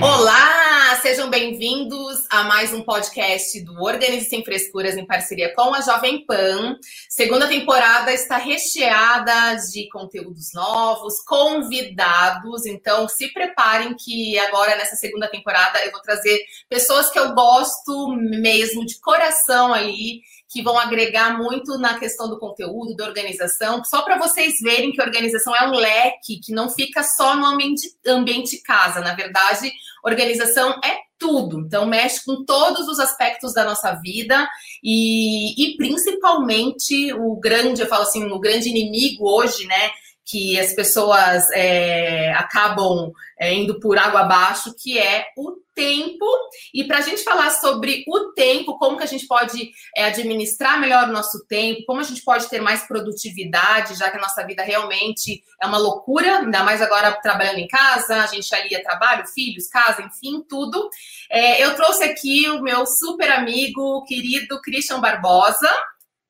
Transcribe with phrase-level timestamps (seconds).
[0.00, 5.80] Olá, sejam bem-vindos a mais um podcast do Organize Sem Frescuras em parceria com a
[5.80, 6.76] Jovem Pan.
[7.08, 15.26] Segunda temporada está recheada de conteúdos novos, convidados, então se preparem que agora nessa segunda
[15.26, 21.36] temporada eu vou trazer pessoas que eu gosto mesmo de coração ali que vão agregar
[21.36, 25.72] muito na questão do conteúdo, da organização, só para vocês verem que organização é um
[25.72, 29.00] leque que não fica só no ambiente, ambiente casa.
[29.00, 29.70] Na verdade,
[30.04, 31.60] organização é tudo.
[31.60, 34.48] Então, mexe com todos os aspectos da nossa vida
[34.82, 39.90] e, e principalmente o grande, eu falo assim, o grande inimigo hoje, né?
[40.28, 46.26] Que as pessoas é, acabam é, indo por água abaixo, que é o tempo.
[46.74, 50.80] E para a gente falar sobre o tempo, como que a gente pode é, administrar
[50.80, 54.44] melhor o nosso tempo, como a gente pode ter mais produtividade, já que a nossa
[54.44, 59.26] vida realmente é uma loucura, ainda mais agora trabalhando em casa, a gente alia trabalho,
[59.28, 60.90] filhos, casa, enfim, tudo.
[61.30, 65.70] É, eu trouxe aqui o meu super amigo, querido Christian Barbosa.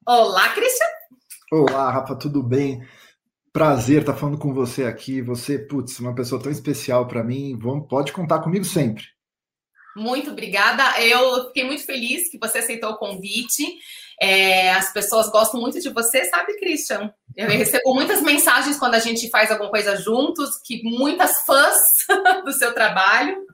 [0.07, 0.87] Olá, Christian.
[1.51, 2.87] Olá, Rafa, tudo bem?
[3.59, 5.21] Prazer estar falando com você aqui.
[5.21, 7.59] Você, putz, uma pessoa tão especial para mim.
[7.61, 9.03] Vamos, pode contar comigo sempre.
[9.97, 10.85] Muito obrigada.
[11.01, 13.67] Eu fiquei muito feliz que você aceitou o convite.
[14.23, 17.13] É, as pessoas gostam muito de você, sabe, Christian?
[17.37, 21.77] Eu recebo muitas mensagens quando a gente faz alguma coisa juntos, que muitas fãs
[22.47, 23.45] do seu trabalho.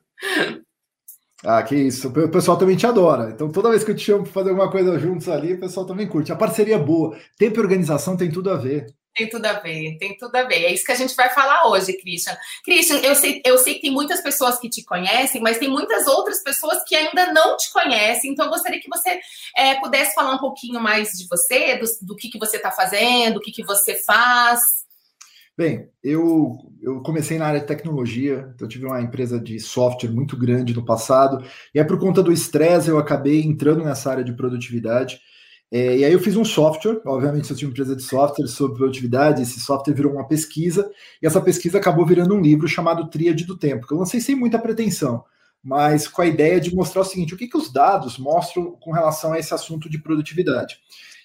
[1.43, 2.09] Ah, que isso.
[2.09, 3.31] O pessoal também te adora.
[3.31, 5.87] Então, toda vez que eu te chamo para fazer alguma coisa juntos ali, o pessoal
[5.87, 6.31] também curte.
[6.31, 7.17] A parceria é boa.
[7.39, 8.95] Tempo e organização tem tudo a ver.
[9.15, 10.65] Tem tudo a ver, tem tudo a ver.
[10.65, 12.37] É isso que a gente vai falar hoje, Christian.
[12.65, 16.07] Christian, eu sei, eu sei que tem muitas pessoas que te conhecem, mas tem muitas
[16.09, 18.33] outras pessoas que ainda não te conhecem.
[18.33, 19.21] Então, eu gostaria que você
[19.57, 23.37] é, pudesse falar um pouquinho mais de você, do, do que, que você está fazendo,
[23.37, 24.61] o que, que você faz.
[25.57, 30.11] Bem, eu, eu comecei na área de tecnologia, então eu tive uma empresa de software
[30.11, 34.25] muito grande no passado, e é por conta do estresse eu acabei entrando nessa área
[34.25, 35.21] de produtividade.
[35.77, 38.77] É, e aí eu fiz um software, obviamente eu tinha uma empresa de software sobre
[38.77, 40.89] produtividade, esse software virou uma pesquisa,
[41.21, 44.37] e essa pesquisa acabou virando um livro chamado Tríade do Tempo, que eu lancei sem
[44.37, 45.25] muita pretensão,
[45.61, 48.93] mas com a ideia de mostrar o seguinte, o que, que os dados mostram com
[48.93, 50.79] relação a esse assunto de produtividade.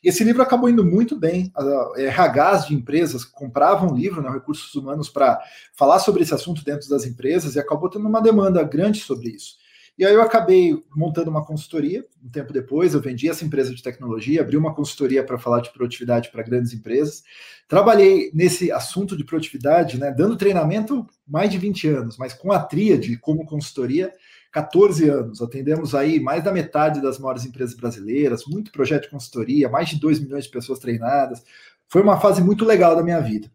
[0.04, 1.54] E esse livro acabou indo muito bem,
[1.96, 5.40] RHs de empresas compravam livro, né, recursos humanos, para
[5.76, 9.59] falar sobre esse assunto dentro das empresas, e acabou tendo uma demanda grande sobre isso.
[10.00, 12.06] E aí eu acabei montando uma consultoria.
[12.24, 15.74] Um tempo depois, eu vendi essa empresa de tecnologia, abri uma consultoria para falar de
[15.74, 17.22] produtividade para grandes empresas.
[17.68, 22.60] Trabalhei nesse assunto de produtividade, né, dando treinamento mais de 20 anos, mas com a
[22.60, 24.10] tríade como consultoria,
[24.54, 25.42] 14 anos.
[25.42, 30.00] Atendemos aí mais da metade das maiores empresas brasileiras, muito projeto de consultoria, mais de
[30.00, 31.44] 2 milhões de pessoas treinadas.
[31.90, 33.52] Foi uma fase muito legal da minha vida.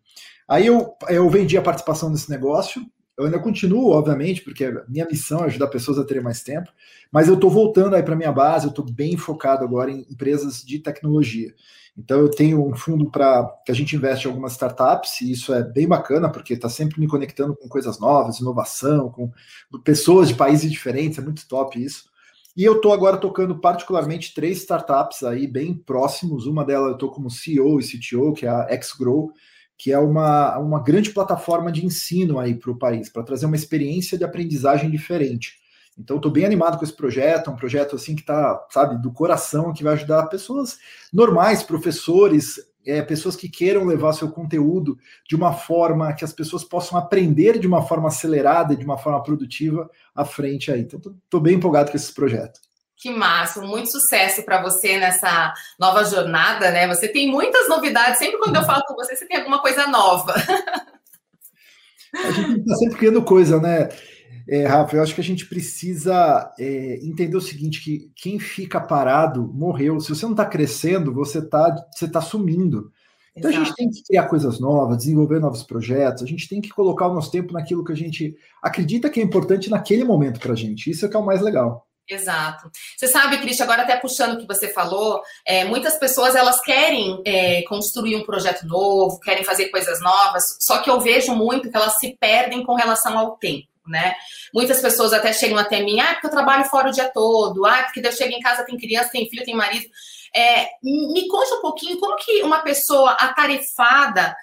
[0.47, 2.85] Aí eu, eu vendi a participação nesse negócio,
[3.17, 6.71] eu ainda continuo, obviamente, porque a minha missão é ajudar pessoas a terem mais tempo,
[7.13, 10.63] mas eu estou voltando aí para minha base, eu estou bem focado agora em empresas
[10.65, 11.55] de tecnologia.
[11.97, 15.55] Então eu tenho um fundo para que a gente investe em algumas startups, e isso
[15.55, 19.31] é bem bacana, porque está sempre me conectando com coisas novas, inovação, com
[19.85, 22.13] pessoas de países diferentes, é muito top isso.
[22.57, 26.47] E eu estou agora tocando particularmente três startups aí bem próximos.
[26.47, 29.33] Uma delas eu estou como CEO e CTO, que é a XGrow,
[29.77, 33.57] que é uma, uma grande plataforma de ensino aí para o país, para trazer uma
[33.57, 35.63] experiência de aprendizagem diferente.
[35.99, 39.13] Então, estou bem animado com esse projeto, é um projeto assim que está, sabe, do
[39.13, 40.77] coração, que vai ajudar pessoas
[41.13, 42.57] normais, professores,
[42.87, 44.99] é, pessoas que queiram levar seu conteúdo
[45.29, 49.23] de uma forma que as pessoas possam aprender de uma forma acelerada, de uma forma
[49.23, 50.81] produtiva à frente aí.
[50.81, 52.61] Então, estou bem empolgado com esse projeto.
[53.05, 56.89] Que máximo, muito sucesso para você nessa nova jornada, né?
[56.89, 58.19] Você tem muitas novidades.
[58.19, 60.33] Sempre quando eu falo com você, você tem alguma coisa nova.
[62.15, 63.91] A gente está sempre criando coisa, né?
[64.49, 68.81] É, Rafa, eu acho que a gente precisa é, entender o seguinte: que quem fica
[68.81, 70.01] parado morreu.
[70.01, 72.91] Se você não está crescendo, você está você tá sumindo.
[73.37, 73.65] Então Exato.
[73.65, 77.09] a gente tem que criar coisas novas, desenvolver novos projetos, a gente tem que colocar
[77.09, 80.57] o nosso tempo naquilo que a gente acredita que é importante naquele momento para a
[80.57, 80.89] gente.
[80.89, 81.87] Isso é que é o mais legal.
[82.09, 82.71] Exato.
[82.97, 87.23] Você sabe, Cristian, agora até puxando o que você falou, é, muitas pessoas elas querem
[87.25, 91.77] é, construir um projeto novo, querem fazer coisas novas, só que eu vejo muito que
[91.77, 93.69] elas se perdem com relação ao tempo.
[93.87, 94.15] Né?
[94.53, 97.83] Muitas pessoas até chegam até mim, ah, porque eu trabalho fora o dia todo, ah,
[97.83, 99.87] porque eu chego em casa, tem criança, tem filho, tem marido.
[100.35, 104.35] É, me conta um pouquinho como que uma pessoa atarefada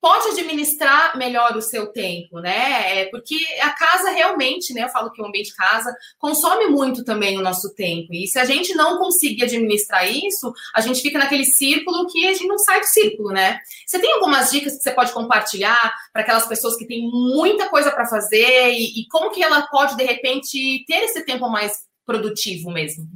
[0.00, 3.00] pode administrar melhor o seu tempo, né?
[3.00, 4.84] É porque a casa realmente, né?
[4.84, 8.14] Eu falo que o ambiente de casa consome muito também o nosso tempo.
[8.14, 12.32] E se a gente não conseguir administrar isso, a gente fica naquele círculo que a
[12.32, 13.58] gente não sai do círculo, né?
[13.86, 17.90] Você tem algumas dicas que você pode compartilhar para aquelas pessoas que têm muita coisa
[17.90, 22.70] para fazer e, e como que ela pode, de repente, ter esse tempo mais produtivo
[22.70, 23.06] mesmo?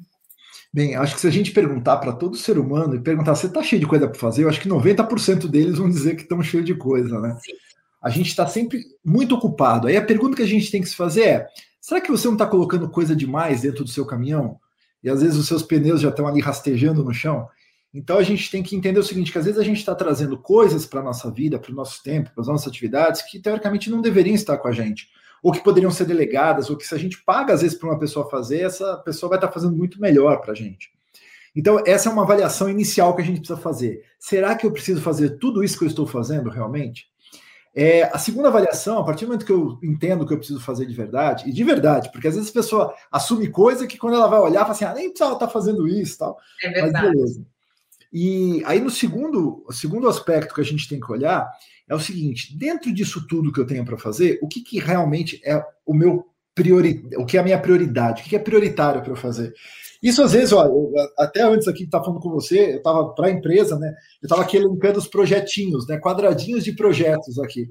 [0.75, 3.63] Bem, acho que se a gente perguntar para todo ser humano e perguntar você está
[3.63, 6.67] cheio de coisa para fazer, eu acho que 90% deles vão dizer que estão cheios
[6.67, 7.39] de coisa, né?
[7.41, 7.53] Sim.
[8.03, 9.87] A gente está sempre muito ocupado.
[9.87, 11.47] Aí a pergunta que a gente tem que se fazer é:
[11.81, 14.59] será que você não está colocando coisa demais dentro do seu caminhão?
[15.01, 17.47] E às vezes os seus pneus já estão ali rastejando no chão?
[17.95, 20.37] Então a gente tem que entender o seguinte: que às vezes a gente está trazendo
[20.37, 23.89] coisas para a nossa vida, para o nosso tempo, para as nossas atividades, que teoricamente
[23.89, 25.07] não deveriam estar com a gente
[25.45, 27.99] ou que poderiam ser delegadas, ou que se a gente paga às vezes para uma
[27.99, 30.91] pessoa fazer, essa pessoa vai estar fazendo muito melhor para a gente.
[31.55, 34.03] Então, essa é uma avaliação inicial que a gente precisa fazer.
[34.19, 37.09] Será que eu preciso fazer tudo isso que eu estou fazendo realmente?
[37.77, 40.87] É, a segunda avaliação, a partir do momento que eu entendo que eu preciso fazer
[40.87, 44.27] de verdade, e de verdade, porque às vezes a pessoa assume coisa que quando ela
[44.27, 46.39] vai olhar, fala assim, ah, nem precisava estar fazendo isso tal.
[46.63, 46.93] É verdade.
[46.93, 47.47] Mas beleza.
[48.11, 51.51] E aí, no segundo, segundo aspecto que a gente tem que olhar
[51.89, 55.41] é o seguinte: dentro disso tudo que eu tenho para fazer, o que, que realmente
[55.45, 59.13] é o meu priori, o que é a minha prioridade, o que é prioritário para
[59.13, 59.53] eu fazer?
[60.03, 60.71] Isso às vezes, olha,
[61.19, 63.89] até antes aqui estar falando com você, eu estava para a empresa, né?
[64.23, 65.99] Eu estava aqui limpando os projetinhos, né?
[65.99, 67.71] Quadradinhos de projetos aqui.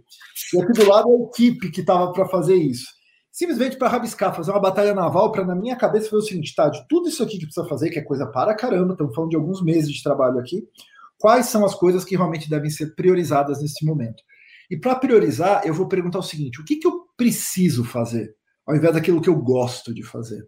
[0.53, 2.87] E aqui do lado a equipe que estava para fazer isso.
[3.31, 6.69] Simplesmente para rabiscar, fazer uma batalha naval, para na minha cabeça foi o seguinte, tá,
[6.69, 9.35] de tudo isso aqui que precisa fazer, que é coisa para caramba, estamos falando de
[9.35, 10.63] alguns meses de trabalho aqui,
[11.23, 14.21] quais são as coisas que realmente devem ser priorizadas nesse momento.
[14.69, 18.35] E para priorizar, eu vou perguntar o seguinte: o que, que eu preciso fazer,
[18.67, 20.45] ao invés daquilo que eu gosto de fazer?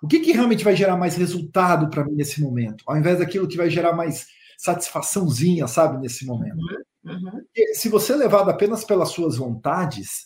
[0.00, 3.48] O que, que realmente vai gerar mais resultado para mim nesse momento, ao invés daquilo
[3.48, 4.26] que vai gerar mais
[4.56, 6.58] satisfaçãozinha, sabe, nesse momento?
[7.04, 7.12] Uhum.
[7.12, 7.44] uhum.
[7.72, 10.22] Se você é levado apenas pelas suas vontades,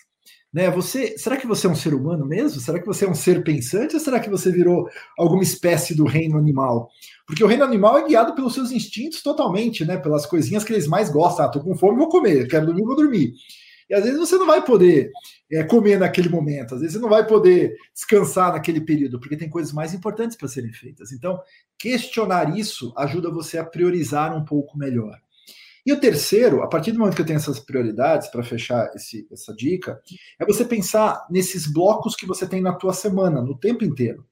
[0.53, 0.71] né?
[0.71, 2.61] Você, será que você é um ser humano mesmo?
[2.61, 6.05] Será que você é um ser pensante ou será que você virou alguma espécie do
[6.05, 6.91] reino animal?
[7.27, 9.99] Porque o reino animal é guiado pelos seus instintos totalmente, né?
[9.99, 11.45] Pelas coisinhas que eles mais gostam.
[11.45, 12.49] Ah, tô com fome, vou comer.
[12.49, 13.35] Quero dormir, vou dormir.
[13.91, 15.11] E às vezes você não vai poder
[15.51, 19.49] é, comer naquele momento, às vezes você não vai poder descansar naquele período, porque tem
[19.49, 21.11] coisas mais importantes para serem feitas.
[21.11, 21.41] Então,
[21.79, 25.19] questionar isso ajuda você a priorizar um pouco melhor.
[25.89, 29.27] E o terceiro, a partir do momento que eu tenho essas prioridades, para fechar esse,
[29.33, 29.99] essa dica,
[30.39, 34.23] é você pensar nesses blocos que você tem na tua semana, no tempo inteiro.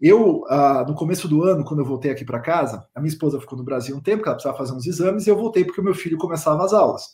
[0.00, 3.40] Eu, ah, no começo do ano, quando eu voltei aqui para casa, a minha esposa
[3.40, 5.80] ficou no Brasil um tempo, que ela precisava fazer uns exames, e eu voltei porque
[5.80, 7.04] o meu filho começava as aulas.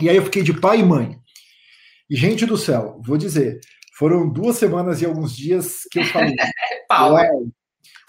[0.00, 1.20] E aí eu fiquei de pai e mãe.
[2.08, 3.60] E, gente do céu, vou dizer,
[3.98, 6.34] foram duas semanas e alguns dias que eu falei.
[6.88, 7.28] Power.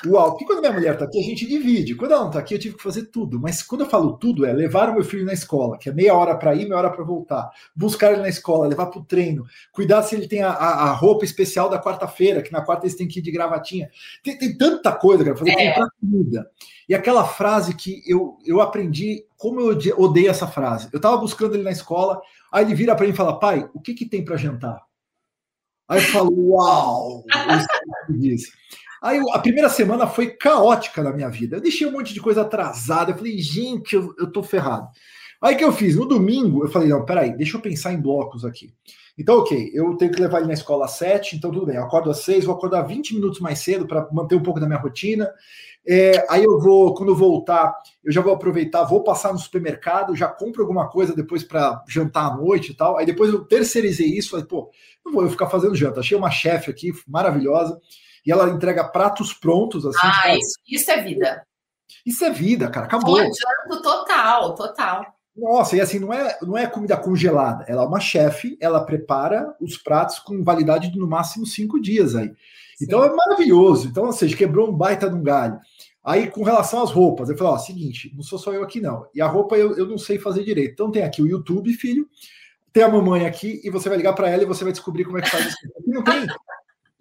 [0.06, 1.96] Uau, porque quando minha mulher tá aqui, a gente divide.
[1.96, 3.40] Quando ela não tá aqui, eu tive que fazer tudo.
[3.40, 6.14] Mas quando eu falo tudo, é levar o meu filho na escola, que é meia
[6.14, 7.50] hora para ir, meia hora para voltar.
[7.76, 9.46] Buscar ele na escola, levar pro treino.
[9.72, 12.98] Cuidar se ele tem a, a, a roupa especial da quarta-feira, que na quarta eles
[12.98, 13.90] têm que ir de gravatinha.
[14.24, 15.70] Tem, tem tanta coisa, cara, fazer é.
[15.70, 16.50] comprar comida.
[16.88, 20.90] E aquela frase que eu, eu aprendi, como eu odeio essa frase.
[20.92, 22.20] Eu tava buscando ele na escola,
[22.52, 24.82] aí ele vira para mim e fala: pai, o que que tem para jantar?
[25.88, 27.24] Aí eu falo, uau!
[28.10, 28.16] Eu
[29.04, 31.58] Aí a primeira semana foi caótica na minha vida.
[31.58, 33.12] Eu deixei um monte de coisa atrasada.
[33.12, 34.88] Eu falei, gente, eu, eu tô ferrado.
[35.42, 35.98] Aí que eu fiz?
[35.98, 38.74] No domingo, eu falei, não, peraí, deixa eu pensar em blocos aqui.
[39.18, 41.76] Então, ok, eu tenho que levar ele na escola às 7, então tudo bem.
[41.76, 44.68] Eu acordo às 6, vou acordar 20 minutos mais cedo para manter um pouco da
[44.68, 45.30] minha rotina.
[45.86, 50.30] É, aí eu vou, quando voltar, eu já vou aproveitar, vou passar no supermercado, já
[50.30, 52.98] compro alguma coisa depois para jantar à noite e tal.
[52.98, 54.72] Aí depois eu terceirizei isso, falei, pô,
[55.06, 56.00] não vou eu ficar fazendo janta.
[56.00, 57.78] Achei uma chefe aqui maravilhosa
[58.26, 59.86] e ela entrega pratos prontos.
[59.86, 61.44] Assim, ah, tipo, isso, isso é vida.
[62.06, 63.18] Isso é vida, cara, acabou.
[63.18, 65.06] Adianto total, total.
[65.36, 67.66] Nossa, e assim, não é, não é comida congelada.
[67.68, 72.16] Ela é uma chefe, ela prepara os pratos com validade de no máximo cinco dias
[72.16, 72.28] aí.
[72.78, 72.86] Sim.
[72.86, 73.88] Então é maravilhoso.
[73.88, 75.60] Então, ou seja, quebrou um baita de um galho.
[76.04, 79.08] Aí, com relação às roupas, eu falei, ó, seguinte, não sou só eu aqui, não.
[79.16, 80.74] E a roupa eu, eu não sei fazer direito.
[80.74, 82.08] Então tem aqui o YouTube, filho,
[82.74, 85.18] tem a mamãe aqui, e você vai ligar para ela e você vai descobrir como
[85.18, 85.58] é que faz isso.
[85.80, 86.28] Aqui não tem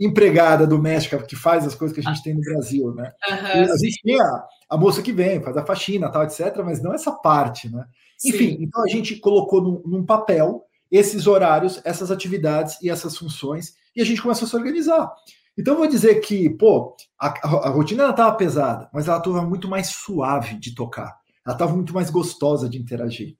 [0.04, 3.12] empregada doméstica que faz as coisas que a gente tem no Brasil, né?
[3.28, 6.82] Uhum, a gente tem a, a, moça que vem, faz a faxina, tal, etc., mas
[6.82, 7.84] não essa parte, né?
[8.18, 8.28] Sim.
[8.28, 13.74] Enfim, então a gente colocou num, num, papel esses horários, essas atividades e essas funções,
[13.94, 15.12] e a gente começou a se organizar.
[15.56, 19.68] Então, vou dizer que, pô, a, a, a rotina estava pesada, mas ela estava muito
[19.68, 21.16] mais suave de tocar.
[21.44, 23.36] Ela estava muito mais gostosa de interagir.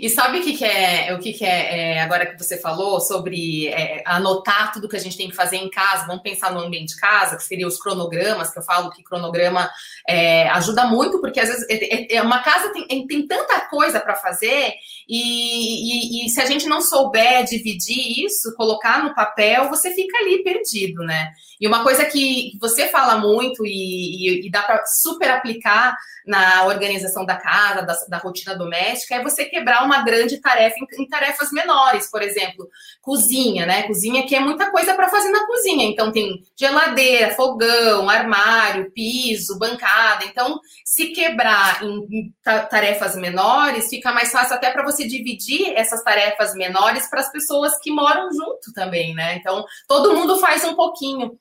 [0.00, 3.00] E sabe o que, que é o que, que é, é, agora que você falou
[3.00, 6.06] sobre é, anotar tudo que a gente tem que fazer em casa?
[6.06, 9.70] Vamos pensar no ambiente de casa, que seria os cronogramas, que eu falo que cronograma
[10.08, 14.00] é, ajuda muito, porque às vezes é, é, é uma casa tem, tem tanta coisa
[14.00, 14.74] para fazer,
[15.08, 20.18] e, e, e se a gente não souber dividir isso, colocar no papel, você fica
[20.18, 21.32] ali perdido, né?
[21.60, 25.94] E uma coisa que você fala muito e, e, dá para super aplicar
[26.26, 31.02] na organização da casa, da, da, rotina doméstica, é você quebrar uma grande tarefa em,
[31.02, 32.68] em, tarefas menores, por exemplo,
[33.02, 33.82] cozinha, né?
[33.84, 35.86] Cozinha que é muita coisa para fazer na cozinha.
[35.86, 40.24] Então tem geladeira, fogão, armário, piso, bancada.
[40.24, 46.54] Então, se quebrar em, tarefas menores, fica mais fácil até para você dividir essas tarefas
[46.54, 49.36] menores para as pessoas que moram junto também, né?
[49.36, 51.38] Então, todo mundo faz um pouquinho.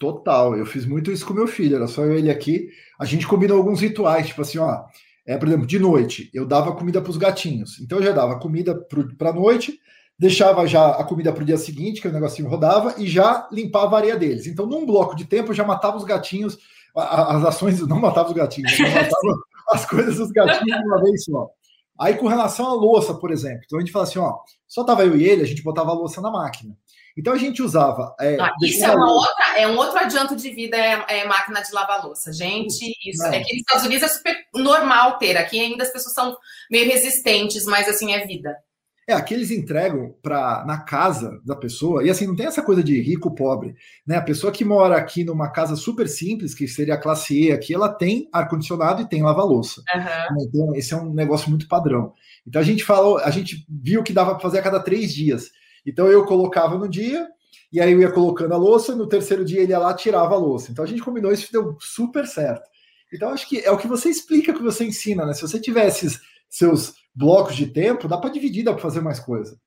[0.00, 2.68] Total, eu fiz muito isso com meu filho, era só eu ele aqui.
[2.98, 4.82] A gente combinou alguns rituais, tipo assim, ó,
[5.26, 7.80] é, por exemplo, de noite, eu dava comida para os gatinhos.
[7.80, 8.74] Então eu já dava comida
[9.16, 9.78] para a noite,
[10.18, 13.96] deixava já a comida para o dia seguinte, que o negocinho rodava, e já limpava
[13.96, 14.46] a areia deles.
[14.46, 16.58] Então, num bloco de tempo, eu já matava os gatinhos,
[16.94, 19.38] as ações, não matava os gatinhos, eu matava
[19.72, 21.48] as coisas dos gatinhos de uma vez só.
[22.00, 25.04] Aí, com relação à louça, por exemplo, então a gente fala assim, ó, só tava
[25.04, 26.76] eu e ele, a gente botava a louça na máquina.
[27.16, 28.14] Então a gente usava.
[28.20, 31.60] É, ah, isso é, uma outra, é um outro adianto de vida, é, é máquina
[31.62, 32.32] de lavar louça.
[32.32, 33.22] Gente, isso.
[33.24, 33.36] É.
[33.36, 35.36] é que nos Estados Unidos é super normal ter.
[35.36, 36.36] Aqui ainda as pessoas são
[36.70, 38.56] meio resistentes, mas assim é vida.
[39.06, 42.84] É, aqui eles entregam para na casa da pessoa, e assim, não tem essa coisa
[42.84, 43.74] de rico pobre,
[44.06, 44.16] né?
[44.16, 47.74] A pessoa que mora aqui numa casa super simples, que seria a classe E aqui,
[47.74, 49.82] ela tem ar-condicionado e tem lava-louça.
[49.92, 50.46] Uhum.
[50.46, 52.12] Então, esse é um negócio muito padrão.
[52.46, 55.50] Então a gente falou, a gente viu que dava para fazer a cada três dias.
[55.86, 57.28] Então eu colocava no dia,
[57.72, 60.38] e aí eu ia colocando a louça, no terceiro dia ele ia lá tirava a
[60.38, 60.70] louça.
[60.70, 62.68] Então a gente combinou isso deu super certo.
[63.12, 65.34] Então acho que é o que você explica, que você ensina, né?
[65.34, 69.58] Se você tivesse seus blocos de tempo, dá para dividir, dá para fazer mais coisa.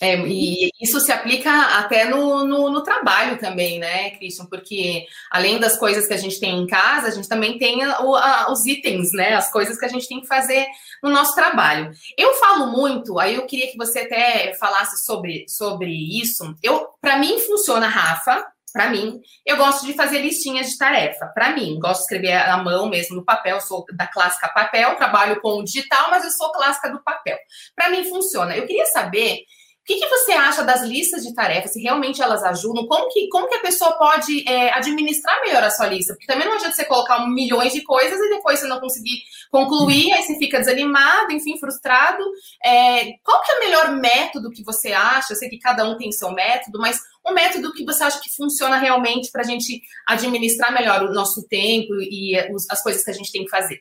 [0.00, 4.46] É, e isso se aplica até no, no, no, trabalho também, né, Christian?
[4.46, 8.14] Porque além das coisas que a gente tem em casa, a gente também tem o,
[8.14, 9.34] a, os itens, né?
[9.34, 10.66] As coisas que a gente tem que fazer
[11.02, 11.90] no nosso trabalho.
[12.16, 16.54] Eu falo muito, aí eu queria que você até falasse sobre, sobre isso.
[16.62, 18.46] Eu, para mim, funciona, Rafa.
[18.72, 21.26] Para mim, eu gosto de fazer listinhas de tarefa.
[21.34, 23.56] Para mim, gosto de escrever à mão mesmo no papel.
[23.56, 27.38] Eu sou da clássica papel, trabalho com o digital, mas eu sou clássica do papel.
[27.74, 28.54] Para mim funciona.
[28.54, 29.40] Eu queria saber
[29.88, 31.72] que, que você acha das listas de tarefas?
[31.72, 32.86] Se realmente elas ajudam?
[32.86, 36.12] Como que, como que a pessoa pode é, administrar melhor a sua lista?
[36.12, 40.12] Porque também não adianta você colocar milhões de coisas e depois você não conseguir concluir,
[40.12, 42.22] aí você fica desanimado, enfim, frustrado.
[42.62, 45.32] É, qual que é o melhor método que você acha?
[45.32, 48.28] Eu sei que cada um tem seu método, mas um método que você acha que
[48.36, 52.36] funciona realmente para a gente administrar melhor o nosso tempo e
[52.70, 53.80] as coisas que a gente tem que fazer?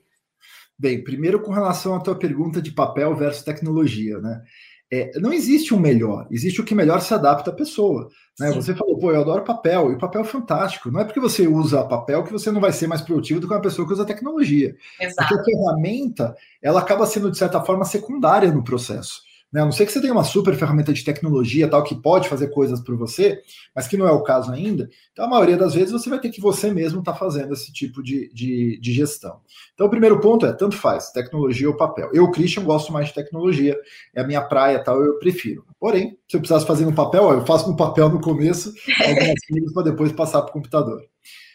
[0.80, 4.42] Bem, primeiro com relação à tua pergunta de papel versus tecnologia, né?
[4.92, 8.10] É, não existe um melhor, existe o que melhor se adapta à pessoa.
[8.40, 8.52] Né?
[8.54, 10.90] Você falou, pô, eu adoro papel, e o papel é fantástico.
[10.90, 13.54] Não é porque você usa papel que você não vai ser mais produtivo do que
[13.54, 14.76] uma pessoa que usa tecnologia.
[15.00, 15.28] Exato.
[15.28, 19.22] Porque a ferramenta, ela acaba sendo, de certa forma, secundária no processo.
[19.52, 19.62] Né?
[19.62, 22.48] A não ser que você tenha uma super ferramenta de tecnologia tal que pode fazer
[22.50, 23.42] coisas para você,
[23.76, 24.90] mas que não é o caso ainda.
[25.12, 27.72] Então, a maioria das vezes você vai ter que você mesmo estar tá fazendo esse
[27.72, 29.40] tipo de, de, de, gestão.
[29.74, 32.10] Então, o primeiro ponto é tanto faz, tecnologia ou papel.
[32.14, 33.78] Eu, Christian, gosto mais de tecnologia,
[34.16, 35.66] é a minha praia tal, eu prefiro.
[35.80, 38.74] Porém, se eu precisasse fazer no papel, eu faço no papel no começo,
[39.06, 41.02] algumas coisas para depois passar para o computador.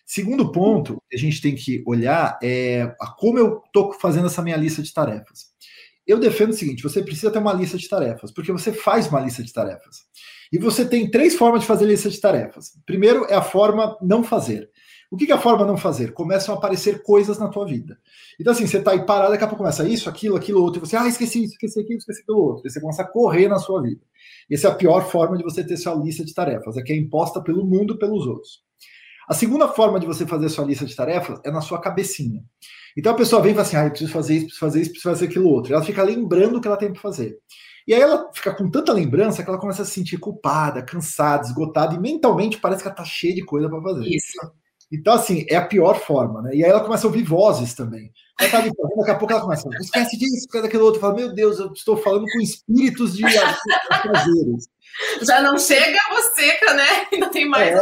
[0.04, 4.56] Segundo ponto que a gente tem que olhar é como eu estou fazendo essa minha
[4.56, 5.51] lista de tarefas.
[6.06, 9.21] Eu defendo o seguinte: você precisa ter uma lista de tarefas, porque você faz uma
[9.21, 9.99] lista de tarefas.
[10.52, 12.73] E você tem três formas de fazer lista de tarefas.
[12.85, 14.71] Primeiro é a forma não fazer.
[15.11, 16.14] O que é a forma não fazer?
[16.14, 17.99] Começam a aparecer coisas na tua vida.
[18.40, 20.87] Então, assim, você está aí parado, daqui a pouco começa isso, aquilo, aquilo, outro, e
[20.87, 22.66] você, ah, esqueci isso, esqueci aquilo, esqueci aquilo outro.
[22.66, 24.00] E você começa a correr na sua vida.
[24.50, 26.97] Essa é a pior forma de você ter sua lista de tarefas, é que é
[26.97, 28.62] imposta pelo mundo pelos outros.
[29.28, 32.42] A segunda forma de você fazer sua lista de tarefas é na sua cabecinha.
[32.96, 34.90] Então a pessoa vem e fala assim: ah, eu preciso fazer isso, preciso fazer isso,
[34.90, 35.72] preciso fazer aquilo outro.
[35.72, 37.37] ela fica lembrando o que ela tem para fazer.
[37.87, 41.44] E aí ela fica com tanta lembrança que ela começa a se sentir culpada, cansada,
[41.44, 44.06] esgotada, e mentalmente parece que ela tá cheia de coisa para fazer.
[44.06, 44.38] Isso.
[44.92, 46.54] Então, assim, é a pior forma, né?
[46.54, 48.12] E aí ela começa a ouvir vozes também.
[48.38, 51.00] Ela tá daqui a pouco ela começa, esquece disso, esquece daquilo outro.
[51.00, 53.22] Fala, meu Deus, eu estou falando com espíritos de
[54.02, 54.68] prazeres.
[55.22, 57.06] Já não chega você, né?
[57.11, 57.80] Ainda tem mais é.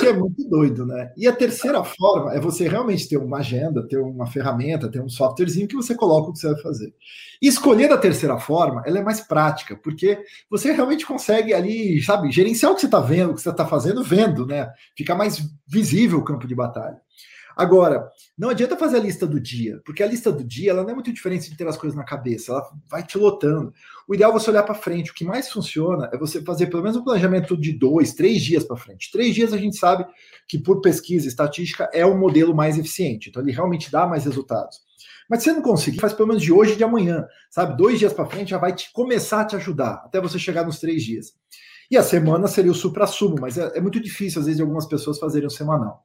[0.00, 1.12] Que é muito doido, né?
[1.16, 5.08] E a terceira forma é você realmente ter uma agenda, ter uma ferramenta, ter um
[5.08, 6.94] softwarezinho que você coloca o que você vai fazer.
[7.42, 12.30] E escolher a terceira forma, ela é mais prática, porque você realmente consegue ali, sabe,
[12.30, 14.70] gerenciar o que você está vendo, o que você está fazendo, vendo, né?
[14.96, 16.96] Fica mais visível o campo de batalha.
[17.56, 20.90] Agora, não adianta fazer a lista do dia, porque a lista do dia ela não
[20.90, 23.72] é muito diferente de ter as coisas na cabeça, ela vai te lotando.
[24.08, 25.10] O ideal é você olhar para frente.
[25.10, 28.64] O que mais funciona é você fazer pelo menos um planejamento de dois, três dias
[28.64, 29.10] para frente.
[29.12, 30.04] Três dias a gente sabe
[30.48, 33.28] que, por pesquisa estatística, é o modelo mais eficiente.
[33.30, 34.82] Então, ele realmente dá mais resultados.
[35.28, 37.76] Mas se você não conseguir, faz pelo menos de hoje e de amanhã, sabe?
[37.76, 40.78] Dois dias para frente já vai te começar a te ajudar, até você chegar nos
[40.78, 41.32] três dias.
[41.90, 44.86] E a semana seria o supra-sumo, mas é, é muito difícil, às vezes, de algumas
[44.86, 46.02] pessoas fazerem o semanal.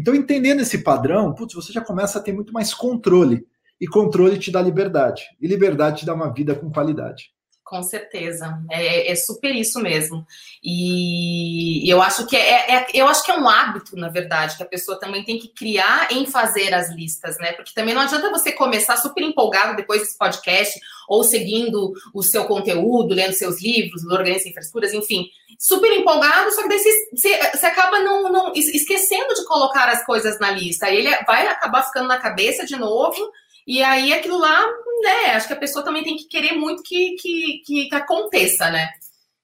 [0.00, 3.46] Então, entendendo esse padrão, putz, você já começa a ter muito mais controle.
[3.78, 5.24] E controle te dá liberdade.
[5.38, 7.34] E liberdade te dá uma vida com qualidade.
[7.70, 10.26] Com certeza, é, é, super isso mesmo.
[10.60, 14.62] E eu acho que é, é, eu acho que é um hábito, na verdade, que
[14.64, 17.52] a pessoa também tem que criar em fazer as listas, né?
[17.52, 22.44] Porque também não adianta você começar super empolgado depois desse podcast, ou seguindo o seu
[22.44, 27.66] conteúdo, lendo seus livros, Organiza Sem Frescuras, enfim, super empolgado, só que daí você, você
[27.66, 30.86] acaba não, não, esquecendo de colocar as coisas na lista.
[30.86, 33.30] Aí ele vai acabar ficando na cabeça de novo
[33.70, 34.66] e aí aquilo lá,
[35.00, 35.30] né?
[35.34, 38.88] Acho que a pessoa também tem que querer muito que, que, que, que aconteça, né?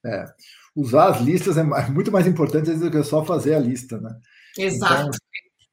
[0.05, 0.25] É.
[0.75, 4.13] Usar as listas é muito mais importante do que só fazer a lista, né?
[4.57, 5.17] Exato.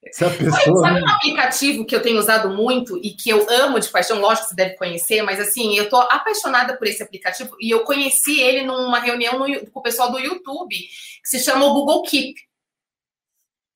[0.04, 0.86] Então, pessoa...
[0.86, 4.20] Sabe um aplicativo que eu tenho usado muito e que eu amo de paixão?
[4.20, 7.80] Lógico que você deve conhecer, mas assim, eu tô apaixonada por esse aplicativo e eu
[7.80, 12.02] conheci ele numa reunião no, com o pessoal do YouTube, que se chama o Google
[12.02, 12.34] Keep.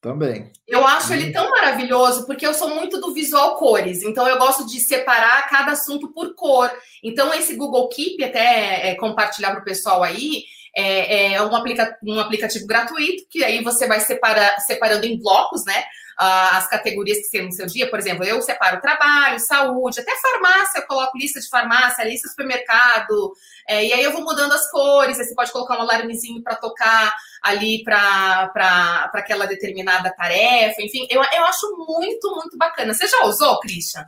[0.00, 0.52] Também.
[0.67, 4.64] Eu acho ele tão maravilhoso porque eu sou muito do visual cores, então eu gosto
[4.64, 6.71] de separar cada assunto por cor.
[7.02, 10.45] Então, esse Google Keep, até é, compartilhar para o pessoal aí,
[10.76, 15.64] é, é um, aplica um aplicativo gratuito que aí você vai separar, separando em blocos,
[15.64, 15.85] né?
[16.19, 17.88] as categorias que tem no seu dia.
[17.88, 22.31] Por exemplo, eu separo trabalho, saúde, até farmácia, eu coloco lista de farmácia, lista de
[22.31, 23.33] supermercado,
[23.69, 25.19] é, e aí eu vou mudando as cores.
[25.19, 30.83] Aí você pode colocar um alarmezinho para tocar ali para aquela determinada tarefa.
[30.83, 32.95] Enfim, eu, eu acho muito, muito bacana.
[32.95, 34.04] Você já usou, Christian?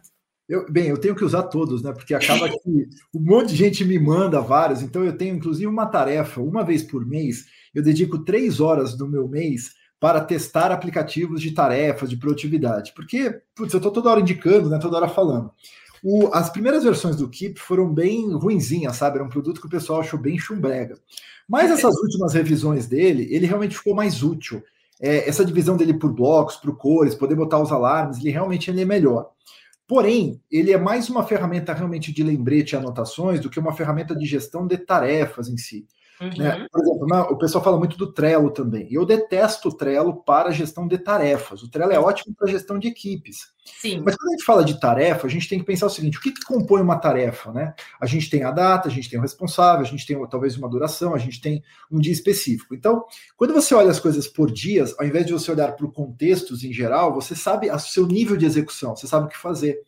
[0.48, 1.92] Eu, bem, eu tenho que usar todos, né?
[1.92, 2.58] Porque acaba que
[3.14, 4.82] um monte de gente me manda vários.
[4.82, 9.08] Então eu tenho inclusive uma tarefa, uma vez por mês, eu dedico três horas do
[9.08, 12.92] meu mês para testar aplicativos de tarefas, de produtividade.
[12.96, 15.52] Porque, putz, eu estou toda hora indicando, né, toda hora falando.
[16.02, 19.16] O, as primeiras versões do Keep foram bem ruinzinhas, sabe?
[19.16, 20.98] Era um produto que o pessoal achou bem chumbrega.
[21.50, 24.62] Mas essas últimas revisões dele, ele realmente ficou mais útil.
[25.00, 28.82] É, essa divisão dele por blocos, por cores, poder botar os alarmes, ele realmente ele
[28.82, 29.32] é melhor.
[29.84, 34.14] Porém, ele é mais uma ferramenta realmente de lembrete e anotações do que uma ferramenta
[34.14, 35.88] de gestão de tarefas em si.
[36.20, 36.28] Uhum.
[36.36, 36.66] Né?
[36.70, 38.86] Por exemplo, o pessoal fala muito do Trello também.
[38.90, 41.62] Eu detesto o Trello para gestão de tarefas.
[41.62, 43.48] O Trello é ótimo para gestão de equipes.
[43.64, 44.02] Sim.
[44.04, 46.20] Mas quando a gente fala de tarefa, a gente tem que pensar o seguinte: o
[46.20, 47.50] que, que compõe uma tarefa?
[47.52, 47.72] Né?
[47.98, 50.68] A gente tem a data, a gente tem o responsável, a gente tem talvez uma
[50.68, 52.74] duração, a gente tem um dia específico.
[52.74, 53.04] Então,
[53.36, 56.62] quando você olha as coisas por dias, ao invés de você olhar para o contextos
[56.64, 59.80] em geral, você sabe o seu nível de execução, você sabe o que fazer.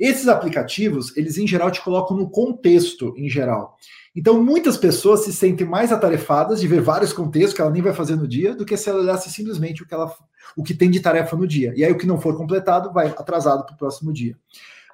[0.00, 3.76] Esses aplicativos, eles em geral te colocam no contexto em geral.
[4.16, 7.92] Então, muitas pessoas se sentem mais atarefadas de ver vários contextos que ela nem vai
[7.92, 10.10] fazer no dia, do que se ela olhasse simplesmente o que, ela,
[10.56, 11.74] o que tem de tarefa no dia.
[11.76, 14.36] E aí, o que não for completado vai atrasado para o próximo dia.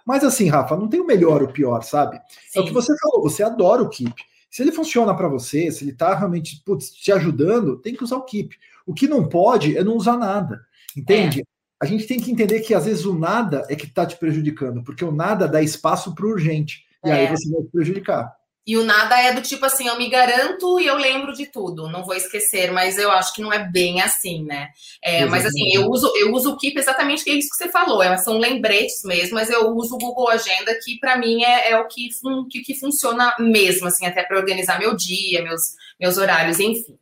[0.05, 2.21] Mas assim, Rafa, não tem o melhor ou o pior, sabe?
[2.49, 2.59] Sim.
[2.59, 4.15] É o que você falou, você adora o Keep.
[4.51, 8.17] Se ele funciona para você, se ele está realmente putz, te ajudando, tem que usar
[8.17, 8.57] o Keep.
[8.87, 10.61] O que não pode é não usar nada,
[10.97, 11.41] entende?
[11.41, 11.56] É.
[11.81, 14.83] A gente tem que entender que às vezes o nada é que está te prejudicando,
[14.83, 16.85] porque o nada dá espaço para o urgente.
[17.05, 17.13] E é.
[17.13, 18.35] aí você vai te prejudicar.
[18.67, 21.89] E o nada é do tipo assim, eu me garanto e eu lembro de tudo,
[21.89, 24.71] não vou esquecer, mas eu acho que não é bem assim, né?
[25.01, 27.71] É, mas assim, eu uso, eu uso o Keep exatamente que é isso que você
[27.71, 31.71] falou, é, são lembretes mesmo, mas eu uso o Google Agenda, que para mim é,
[31.71, 32.09] é, o que,
[32.51, 35.63] que, que, funciona mesmo, assim, até para organizar meu dia, meus,
[36.01, 36.99] meus horários, enfim.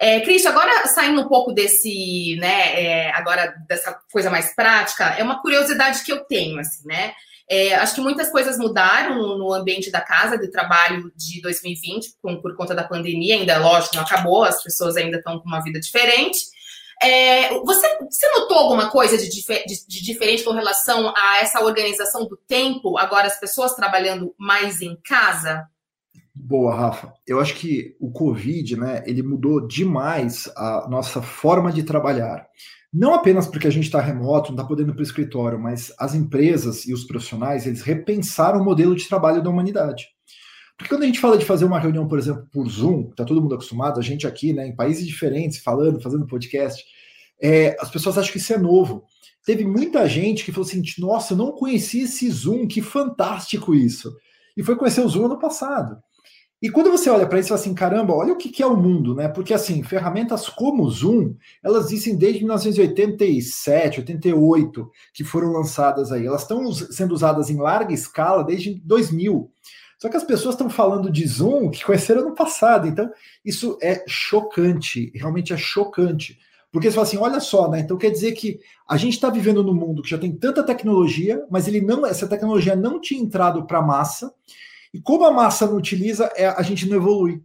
[0.00, 5.24] É, Cris, agora saindo um pouco desse, né, é, agora dessa coisa mais prática, é
[5.24, 7.14] uma curiosidade que eu tenho, assim, né?
[7.52, 12.40] É, acho que muitas coisas mudaram no ambiente da casa de trabalho de 2020 com,
[12.40, 13.34] por conta da pandemia.
[13.34, 16.38] Ainda, lógico, não acabou, as pessoas ainda estão com uma vida diferente.
[17.02, 22.24] É, você, você, notou alguma coisa de, de, de, diferente com relação a essa organização
[22.28, 22.96] do tempo?
[22.96, 25.66] Agora, as pessoas trabalhando mais em casa?
[26.32, 27.12] Boa, Rafa.
[27.26, 32.46] Eu acho que o Covid, né, ele mudou demais a nossa forma de trabalhar.
[32.92, 35.92] Não apenas porque a gente está remoto, não está podendo ir para o escritório, mas
[35.98, 40.08] as empresas e os profissionais, eles repensaram o modelo de trabalho da humanidade.
[40.76, 43.40] Porque quando a gente fala de fazer uma reunião, por exemplo, por Zoom, tá todo
[43.40, 46.82] mundo acostumado, a gente aqui, né, em países diferentes, falando, fazendo podcast,
[47.40, 49.04] é, as pessoas acham que isso é novo.
[49.44, 54.10] Teve muita gente que falou assim: nossa, eu não conhecia esse Zoom, que fantástico isso.
[54.56, 55.98] E foi conhecer o Zoom ano passado.
[56.62, 59.14] E quando você olha para isso, assim, caramba, olha o que, que é o mundo,
[59.14, 59.28] né?
[59.28, 66.26] Porque assim, ferramentas como o Zoom, elas existem desde 1987, 88, que foram lançadas aí.
[66.26, 69.50] Elas estão sendo usadas em larga escala desde 2000.
[69.98, 72.86] Só que as pessoas estão falando de Zoom que conheceram no passado.
[72.86, 73.10] Então,
[73.44, 76.38] isso é chocante, realmente é chocante.
[76.72, 77.80] Porque você fala assim, olha só, né?
[77.80, 81.44] Então quer dizer que a gente está vivendo num mundo que já tem tanta tecnologia,
[81.50, 84.32] mas ele não, essa tecnologia não tinha entrado para a massa.
[84.92, 87.42] E como a massa não utiliza, é, a gente não evolui.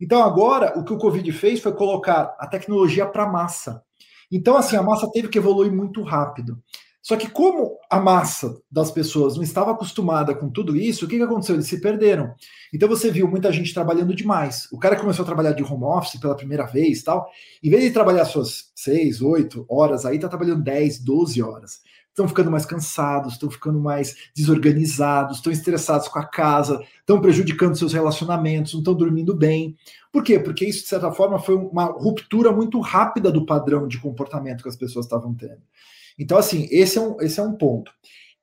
[0.00, 3.82] Então, agora, o que o Covid fez foi colocar a tecnologia para a massa.
[4.30, 6.62] Então, assim, a massa teve que evoluir muito rápido.
[7.00, 11.16] Só que, como a massa das pessoas não estava acostumada com tudo isso, o que,
[11.16, 11.54] que aconteceu?
[11.54, 12.34] Eles se perderam.
[12.72, 14.68] Então, você viu muita gente trabalhando demais.
[14.70, 17.26] O cara começou a trabalhar de home office pela primeira vez tal.
[17.62, 21.80] Em vez de trabalhar suas seis, oito horas, aí está trabalhando 10, 12 horas
[22.18, 27.76] estão ficando mais cansados, estão ficando mais desorganizados, estão estressados com a casa, estão prejudicando
[27.76, 29.76] seus relacionamentos, não estão dormindo bem.
[30.12, 30.38] Por quê?
[30.38, 34.68] Porque isso, de certa forma, foi uma ruptura muito rápida do padrão de comportamento que
[34.68, 35.62] as pessoas estavam tendo.
[36.18, 37.92] Então, assim, esse é um, esse é um ponto.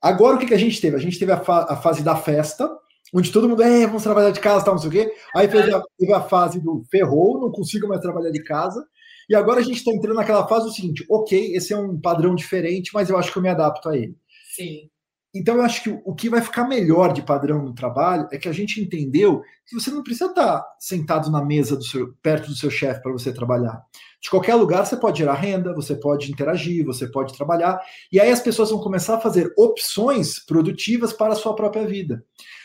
[0.01, 0.95] Agora, o que, que a gente teve?
[0.95, 2.69] A gente teve a, fa a fase da festa,
[3.13, 5.13] onde todo mundo, é, vamos trabalhar de casa, tal, não sei o quê.
[5.35, 8.85] Aí teve a, teve a fase do ferrou, não consigo mais trabalhar de casa.
[9.29, 12.35] E agora a gente está entrando naquela fase do seguinte: ok, esse é um padrão
[12.35, 14.15] diferente, mas eu acho que eu me adapto a ele.
[14.55, 14.89] Sim.
[15.35, 18.47] Então eu acho que o que vai ficar melhor de padrão no trabalho é que
[18.47, 22.47] a gente entendeu que você não precisa estar tá sentado na mesa do seu, perto
[22.47, 23.83] do seu chefe para você trabalhar.
[24.21, 28.31] De qualquer lugar você pode gerar renda, você pode interagir, você pode trabalhar, e aí
[28.31, 32.23] as pessoas vão começar a fazer opções produtivas para a sua própria vida.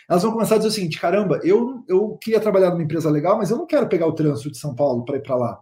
[0.09, 3.37] Elas vão começar a dizer o seguinte: caramba, eu, eu queria trabalhar numa empresa legal,
[3.37, 5.61] mas eu não quero pegar o trânsito de São Paulo para ir para lá.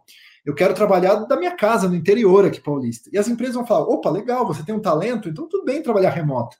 [0.48, 3.10] Eu quero trabalhar da minha casa, no interior aqui paulista.
[3.12, 6.08] E as empresas vão falar: opa, legal, você tem um talento, então tudo bem trabalhar
[6.08, 6.56] remoto.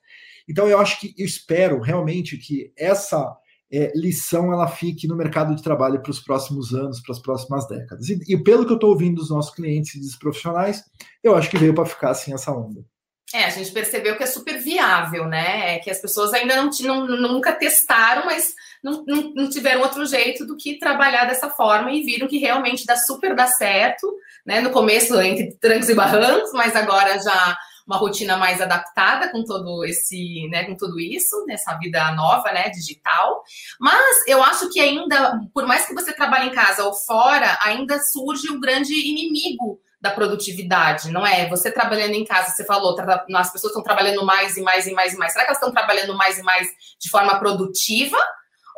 [0.46, 3.34] Então eu acho que eu espero realmente que essa
[3.72, 7.66] é, lição ela fique no mercado de trabalho para os próximos anos, para as próximas
[7.66, 8.10] décadas.
[8.10, 10.84] E, e pelo que eu estou ouvindo dos nossos clientes e dos profissionais,
[11.24, 12.84] eu acho que veio para ficar assim essa onda.
[13.32, 15.76] É, a gente percebeu que é super viável, né?
[15.76, 16.70] É que as pessoas ainda não,
[17.06, 21.90] não nunca testaram, mas não, não, não, tiveram outro jeito do que trabalhar dessa forma
[21.92, 24.12] e viram que realmente dá super dá certo,
[24.44, 24.60] né?
[24.60, 27.56] No começo, entre trancos e barrancos, mas agora já
[27.88, 32.68] uma rotina mais adaptada com todo esse, né, com tudo isso, nessa vida nova, né,
[32.68, 33.42] digital.
[33.80, 37.98] Mas eu acho que ainda, por mais que você trabalhe em casa ou fora, ainda
[37.98, 41.48] surge um grande inimigo da produtividade, não é?
[41.48, 42.94] Você trabalhando em casa, você falou,
[43.34, 45.32] as pessoas estão trabalhando mais e mais e mais e mais.
[45.32, 46.68] Será que elas estão trabalhando mais e mais
[47.00, 48.18] de forma produtiva?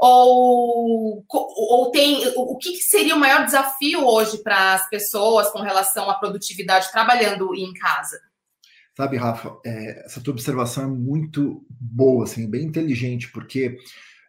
[0.03, 6.09] Ou, ou tem o que seria o maior desafio hoje para as pessoas com relação
[6.09, 8.19] à produtividade trabalhando em casa?
[8.97, 13.77] Sabe, Rafa, é, essa tua observação é muito boa, assim, bem inteligente, porque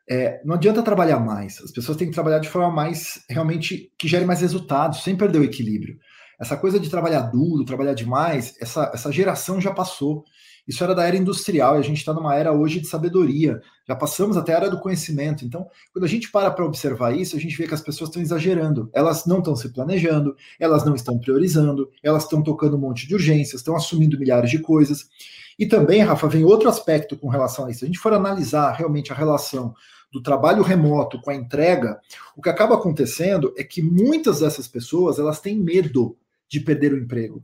[0.10, 1.62] é, não adianta trabalhar mais.
[1.62, 5.40] As pessoas têm que trabalhar de forma mais realmente que gere mais resultados, sem perder
[5.40, 5.98] o equilíbrio.
[6.40, 10.26] Essa coisa de trabalhar duro, trabalhar demais, essa, essa geração já passou.
[10.68, 13.62] Isso era da era industrial e a gente está numa era hoje de sabedoria.
[13.88, 15.44] Já passamos até a era do conhecimento.
[15.44, 18.22] Então, quando a gente para para observar isso, a gente vê que as pessoas estão
[18.22, 18.90] exagerando.
[18.94, 23.16] Elas não estão se planejando, elas não estão priorizando, elas estão tocando um monte de
[23.16, 25.10] urgências, estão assumindo milhares de coisas.
[25.58, 27.80] E também, Rafa, vem outro aspecto com relação a isso.
[27.80, 29.74] Se a gente for analisar realmente a relação
[30.12, 32.00] do trabalho remoto com a entrega,
[32.36, 36.18] o que acaba acontecendo é que muitas dessas pessoas elas têm medo
[36.52, 37.42] de perder o emprego.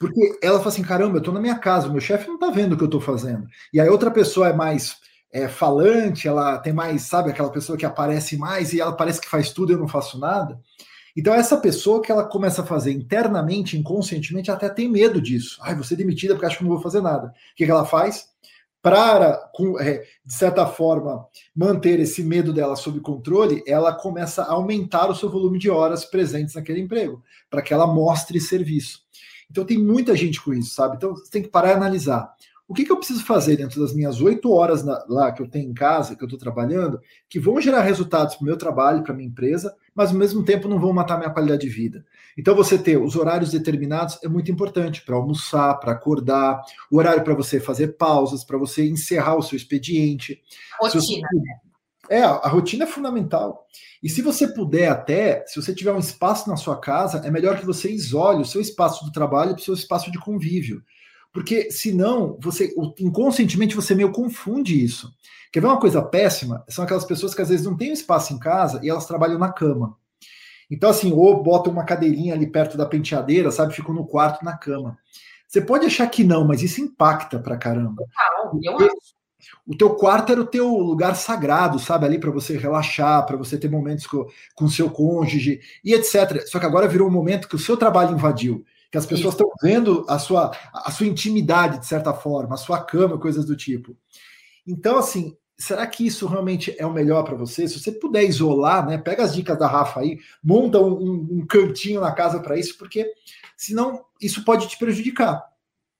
[0.00, 2.72] Porque ela fala assim: caramba, eu estou na minha casa, meu chefe não está vendo
[2.72, 3.46] o que eu estou fazendo.
[3.72, 4.96] E aí outra pessoa é mais
[5.32, 9.28] é, falante, ela tem mais, sabe, aquela pessoa que aparece mais e ela parece que
[9.28, 10.58] faz tudo e eu não faço nada.
[11.16, 15.58] Então, essa pessoa que ela começa a fazer internamente, inconscientemente, até tem medo disso.
[15.62, 17.28] Ai, vou ser demitida porque acho que não vou fazer nada.
[17.28, 18.26] O que, que ela faz?
[18.88, 25.10] Para, é, de certa forma, manter esse medo dela sob controle, ela começa a aumentar
[25.10, 29.02] o seu volume de horas presentes naquele emprego, para que ela mostre serviço.
[29.50, 30.96] Então tem muita gente com isso, sabe?
[30.96, 32.32] Então você tem que parar e analisar.
[32.66, 35.48] O que, que eu preciso fazer dentro das minhas oito horas na, lá que eu
[35.48, 39.02] tenho em casa, que eu estou trabalhando, que vão gerar resultados para o meu trabalho,
[39.02, 42.06] para minha empresa, mas ao mesmo tempo não vão matar minha qualidade de vida.
[42.38, 47.24] Então você ter os horários determinados é muito importante para almoçar, para acordar, o horário
[47.24, 50.40] para você fazer pausas, para você encerrar o seu expediente.
[50.80, 51.02] Rotina.
[51.02, 51.20] Você...
[52.08, 53.66] É, a rotina é fundamental.
[54.00, 57.58] E se você puder até, se você tiver um espaço na sua casa, é melhor
[57.58, 60.80] que você isole o seu espaço do trabalho para o seu espaço de convívio.
[61.32, 65.12] Porque senão, você inconscientemente você meio confunde isso.
[65.52, 66.64] Quer ver uma coisa péssima?
[66.68, 69.52] São aquelas pessoas que às vezes não têm espaço em casa e elas trabalham na
[69.52, 69.96] cama.
[70.70, 73.74] Então, assim, ou botam uma cadeirinha ali perto da penteadeira, sabe?
[73.74, 74.98] Ficam no quarto, na cama.
[75.46, 78.04] Você pode achar que não, mas isso impacta pra caramba.
[78.04, 79.18] Total, eu acho.
[79.66, 82.04] O teu quarto era o teu lugar sagrado, sabe?
[82.04, 86.46] Ali para você relaxar, para você ter momentos com, com seu cônjuge e etc.
[86.46, 89.50] Só que agora virou um momento que o seu trabalho invadiu, que as pessoas estão
[89.62, 93.96] vendo a sua, a sua intimidade, de certa forma, a sua cama, coisas do tipo.
[94.66, 97.66] Então, assim, será que isso realmente é o melhor para você?
[97.66, 98.96] Se você puder isolar, né?
[98.96, 103.12] Pega as dicas da Rafa aí, monta um, um cantinho na casa para isso, porque
[103.56, 105.44] senão isso pode te prejudicar.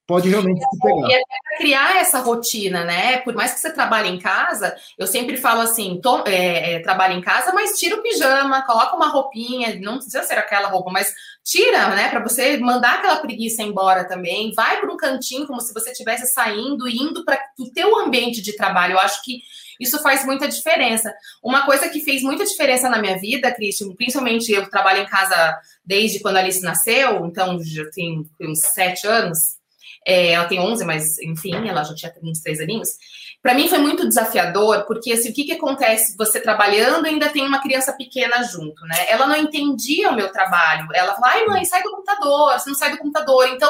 [0.09, 1.07] Pode realmente se pegar.
[1.07, 1.21] E é
[1.55, 3.17] criar essa rotina, né?
[3.17, 7.13] Por mais que você trabalhe em casa, eu sempre falo assim: to, é, é, trabalha
[7.13, 11.13] em casa, mas tira o pijama, coloca uma roupinha, não precisa ser aquela roupa, mas
[11.43, 12.09] tira, né?
[12.09, 14.51] Para você mandar aquela preguiça embora também.
[14.55, 18.41] Vai para um cantinho como se você estivesse saindo e indo para o teu ambiente
[18.41, 18.93] de trabalho.
[18.93, 19.43] Eu acho que
[19.79, 21.13] isso faz muita diferença.
[21.43, 25.55] Uma coisa que fez muita diferença na minha vida, Cristian, principalmente eu trabalho em casa
[25.85, 29.58] desde quando a Alice nasceu, então já tem uns sete anos.
[30.05, 32.89] É, ela tem 11, mas enfim, ela já tinha uns três aninhos.
[33.41, 36.17] Para mim foi muito desafiador, porque assim, o que, que acontece?
[36.17, 39.05] Você trabalhando ainda tem uma criança pequena junto, né?
[39.09, 40.87] Ela não entendia o meu trabalho.
[40.93, 43.47] Ela falava, ai mãe, sai do computador, você não sai do computador.
[43.47, 43.69] Então,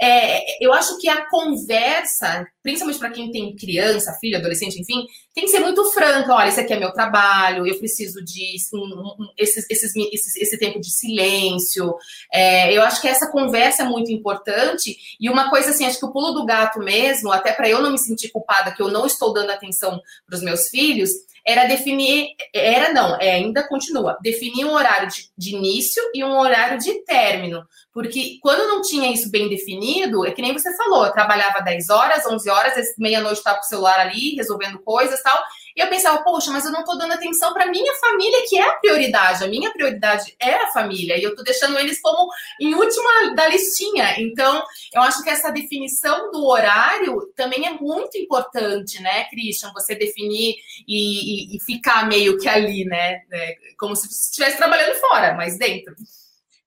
[0.00, 5.44] é, eu acho que a conversa, principalmente para quem tem criança, filho, adolescente, enfim, tem
[5.44, 6.34] que ser muito franca.
[6.34, 10.80] Olha, esse aqui é meu trabalho, eu preciso de um, esses, esses, esses, esse tempo
[10.80, 11.94] de silêncio.
[12.32, 14.96] É, eu acho que essa conversa é muito importante.
[15.20, 17.92] E uma coisa assim, acho que o pulo do gato mesmo, até para eu não
[17.92, 21.10] me sentir culpada que eu não estou dando atenção para os meus filhos,
[21.46, 26.36] era definir, era não, é, ainda continua, definir um horário de, de, início e um
[26.36, 27.64] horário de término.
[27.92, 31.88] Porque quando não tinha isso bem definido, é que nem você falou, eu trabalhava 10
[31.88, 35.38] horas, 11 horas, meia-noite estava com o celular ali, resolvendo coisas tal.
[35.76, 38.62] E eu pensava, poxa, mas eu não estou dando atenção para minha família, que é
[38.62, 39.44] a prioridade.
[39.44, 41.18] A minha prioridade é a família.
[41.18, 44.18] E eu estou deixando eles como em última da listinha.
[44.18, 49.70] Então, eu acho que essa definição do horário também é muito importante, né, Christian?
[49.74, 50.54] Você definir
[50.88, 53.20] e, e, e ficar meio que ali, né?
[53.30, 55.94] É, como se estivesse trabalhando fora, mas dentro.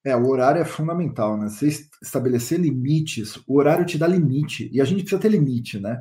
[0.06, 1.50] É, o horário é fundamental, né?
[1.50, 1.68] Você
[2.02, 6.00] estabelecer limites, o horário te dá limite, e a gente precisa ter limite, né?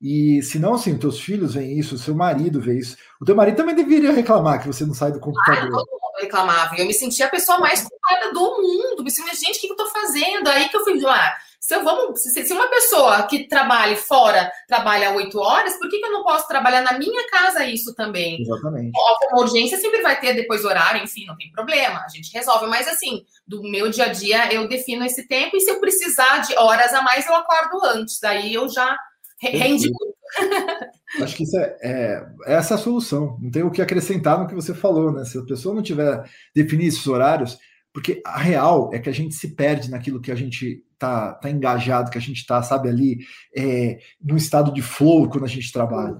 [0.00, 2.96] E se não, assim, teus filhos veem isso, o seu marido vê isso.
[3.20, 5.58] O teu marido também deveria reclamar que você não sai do computador.
[5.58, 6.74] Ah, todo mundo reclamava.
[6.76, 9.04] Eu me sentia a pessoa mais culpada do mundo.
[9.04, 10.48] Me sentia, gente, o que eu tô fazendo?
[10.48, 14.50] Aí que eu fui, ah, se, eu, vamos, se, se uma pessoa que trabalha fora
[14.66, 18.40] trabalha oito horas, por que, que eu não posso trabalhar na minha casa isso também?
[18.40, 18.92] Exatamente.
[19.30, 22.66] Uma urgência sempre vai ter depois horário, enfim, não tem problema, a gente resolve.
[22.68, 26.38] Mas assim, do meu dia a dia, eu defino esse tempo e se eu precisar
[26.38, 28.18] de horas a mais, eu acordo antes.
[28.18, 28.96] Daí eu já
[29.40, 30.20] Rende muito.
[31.22, 33.36] Acho que isso é, é, essa é a solução.
[33.40, 35.24] Não tem o que acrescentar no que você falou, né?
[35.24, 36.22] Se a pessoa não tiver
[36.54, 37.58] definido esses horários,
[37.92, 41.50] porque a real é que a gente se perde naquilo que a gente tá, tá
[41.50, 43.18] engajado, que a gente tá, sabe, ali
[43.56, 46.16] é, num estado de flow quando a gente trabalha.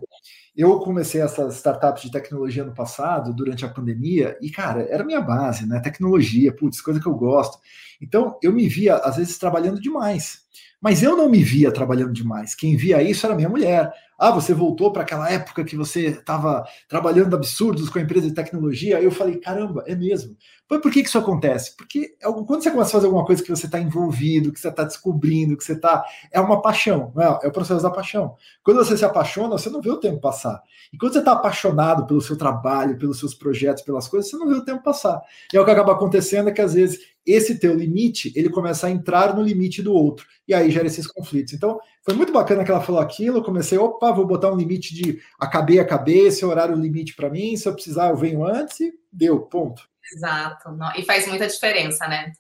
[0.61, 5.23] Eu comecei essas startups de tecnologia no passado, durante a pandemia, e, cara, era minha
[5.23, 5.81] base, né?
[5.81, 7.59] Tecnologia, putz, coisa que eu gosto.
[7.99, 10.41] Então, eu me via, às vezes, trabalhando demais.
[10.79, 12.55] Mas eu não me via trabalhando demais.
[12.55, 13.91] Quem via isso era minha mulher.
[14.23, 18.35] Ah, você voltou para aquela época que você estava trabalhando absurdos com a empresa de
[18.35, 19.01] tecnologia.
[19.01, 20.37] Eu falei, caramba, é mesmo.
[20.69, 21.75] Mas por que, que isso acontece?
[21.75, 24.69] Porque é quando você começa a fazer alguma coisa que você está envolvido, que você
[24.69, 26.05] está descobrindo, que você está.
[26.31, 27.47] É uma paixão, é?
[27.47, 28.37] é o processo da paixão.
[28.63, 30.63] Quando você se apaixona, você não vê o tempo passar.
[30.93, 34.47] E quando você está apaixonado pelo seu trabalho, pelos seus projetos, pelas coisas, você não
[34.47, 35.23] vê o tempo passar.
[35.51, 38.87] E é o que acaba acontecendo é que às vezes esse teu limite, ele começa
[38.87, 40.27] a entrar no limite do outro.
[40.49, 41.53] E aí gera esses conflitos.
[41.53, 43.39] Então, foi muito bacana que ela falou aquilo.
[43.39, 47.31] Eu comecei, opa, vou botar um limite de acabei, acabei, esse é horário limite para
[47.31, 47.57] mim.
[47.57, 49.83] Se eu precisar, eu venho antes e deu, ponto.
[50.15, 50.71] Exato.
[50.97, 52.33] E faz muita diferença, né?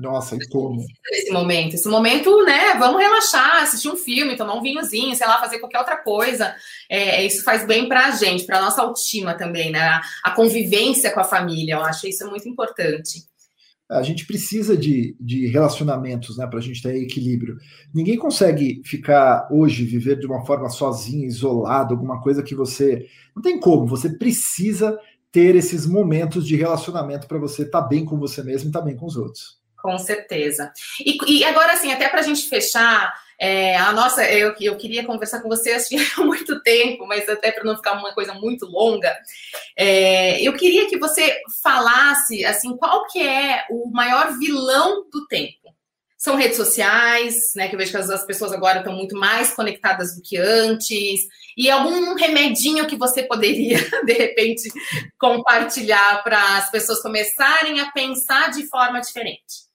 [0.00, 0.84] Nossa, e como?
[1.10, 2.74] Esse momento, esse momento, né?
[2.74, 6.54] Vamos relaxar, assistir um filme, tomar um vinhozinho, sei lá, fazer qualquer outra coisa.
[6.88, 10.00] É, isso faz bem para a gente, para nossa autoestima também, né?
[10.22, 13.27] A convivência com a família, eu acho isso muito importante
[13.90, 17.56] a gente precisa de, de relacionamentos, né, para a gente ter equilíbrio.
[17.94, 23.06] Ninguém consegue ficar hoje, viver de uma forma sozinho, isolado, alguma coisa que você.
[23.34, 24.98] Não tem como, você precisa
[25.32, 28.80] ter esses momentos de relacionamento para você estar tá bem com você mesmo e estar
[28.80, 29.58] tá bem com os outros.
[29.80, 30.70] Com certeza.
[31.04, 35.04] E, e agora, assim, até para a gente fechar, é, a nossa, eu, eu queria
[35.04, 35.78] conversar com você há
[36.22, 39.16] muito tempo, mas até para não ficar uma coisa muito longa,
[39.76, 45.68] é, eu queria que você falasse assim qual que é o maior vilão do tempo.
[46.16, 47.68] São redes sociais, né?
[47.68, 51.20] Que eu vejo que as pessoas agora estão muito mais conectadas do que antes.
[51.56, 54.68] E algum remedinho que você poderia, de repente,
[55.16, 59.67] compartilhar para as pessoas começarem a pensar de forma diferente?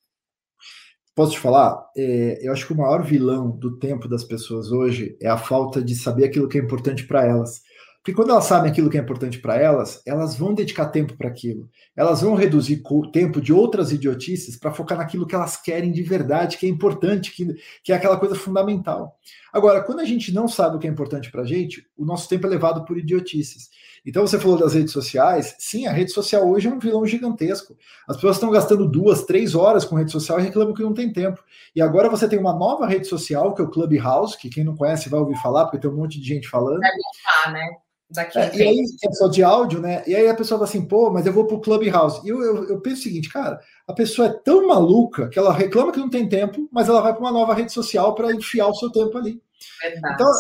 [1.16, 1.80] Posso te falar?
[1.96, 5.82] É, eu acho que o maior vilão do tempo das pessoas hoje é a falta
[5.82, 7.62] de saber aquilo que é importante para elas.
[8.04, 11.30] Porque quando elas sabem aquilo que é importante para elas, elas vão dedicar tempo para
[11.30, 11.70] aquilo.
[11.96, 16.04] Elas vão reduzir o tempo de outras idiotices para focar naquilo que elas querem de
[16.04, 17.48] verdade, que é importante, que,
[17.82, 19.16] que é aquela coisa fundamental.
[19.54, 22.28] Agora, quando a gente não sabe o que é importante para a gente, o nosso
[22.28, 23.70] tempo é levado por idiotices.
[24.04, 25.56] Então você falou das redes sociais.
[25.60, 27.78] Sim, a rede social hoje é um vilão gigantesco.
[28.08, 31.14] As pessoas estão gastando duas, três horas com rede social e reclamam que não tem
[31.14, 31.42] tempo.
[31.76, 34.76] E agora você tem uma nova rede social, que é o Clubhouse, que quem não
[34.76, 36.80] conhece vai ouvir falar, porque tem um monte de gente falando.
[36.80, 37.78] Vai gostar, né?
[38.14, 40.04] Daqui é, e aí é só de áudio, né?
[40.06, 42.22] E aí a pessoa fala assim, pô, mas eu vou pro Clubhouse.
[42.24, 45.52] E eu, eu, eu, penso o seguinte, cara, a pessoa é tão maluca que ela
[45.52, 48.68] reclama que não tem tempo, mas ela vai para uma nova rede social para enfiar
[48.68, 49.42] o seu tempo ali.
[49.82, 50.14] Verdade.
[50.14, 50.32] Então,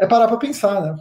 [0.00, 0.96] é parar para pensar, né?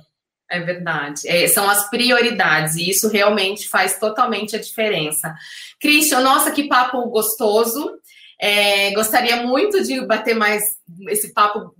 [0.51, 1.25] É verdade.
[1.25, 5.33] É, são as prioridades, e isso realmente faz totalmente a diferença.
[5.79, 7.97] Christian, nossa, que papo gostoso.
[8.41, 10.63] É, gostaria muito de bater mais
[11.07, 11.73] esse papo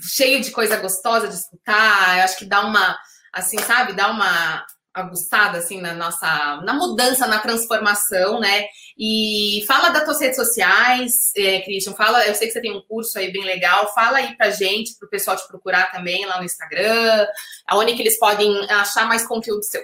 [0.00, 2.18] cheio de coisa gostosa de escutar.
[2.18, 2.98] Eu acho que dá uma,
[3.32, 8.66] assim, sabe, dá uma aguçada assim na nossa na mudança, na transformação, né?
[8.98, 12.82] E fala das tuas redes sociais, é, Christian, fala, eu sei que você tem um
[12.82, 16.44] curso aí bem legal, fala aí pra gente, pro pessoal te procurar também lá no
[16.44, 17.26] Instagram,
[17.66, 19.82] aonde que eles podem achar mais conteúdo seu.